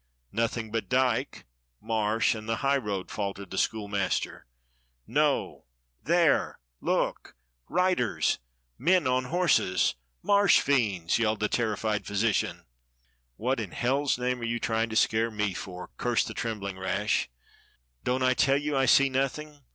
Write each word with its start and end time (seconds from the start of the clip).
"Nothing 0.31 0.71
but 0.71 0.89
dyke, 0.89 1.45
marsh, 1.79 2.33
and 2.33 2.49
the 2.49 2.55
highroad," 2.65 3.11
fal 3.11 3.35
tered 3.35 3.51
the 3.51 3.57
schoolmaster. 3.59 4.47
"No! 5.05 5.65
There— 6.01 6.57
look— 6.81 7.35
riders— 7.79 8.39
men 8.89 9.05
on 9.05 9.25
horses. 9.25 9.93
Marsh 10.23 10.59
fiends!" 10.59 11.19
yelled 11.19 11.39
the 11.39 11.47
terrified 11.47 12.07
physician. 12.07 12.65
"What 13.35 13.59
in 13.59 13.73
hell's 13.73 14.17
name 14.17 14.41
are 14.41 14.43
you 14.43 14.59
trying 14.59 14.89
to 14.89 14.95
scare 14.95 15.29
me 15.29 15.53
for.^" 15.53 15.89
cursed 15.97 16.27
the 16.27 16.33
trembling 16.33 16.79
Rash. 16.79 17.29
"Don't 18.03 18.23
I 18.23 18.33
tell 18.33 18.57
you 18.57 18.75
I 18.75 18.87
see 18.87 19.07
nothing? 19.07 19.65